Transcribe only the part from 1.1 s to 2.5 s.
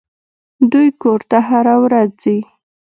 ته هره ورځ ځي.